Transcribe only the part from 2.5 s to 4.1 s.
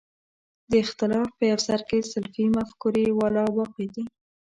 مفکورې والا واقع دي.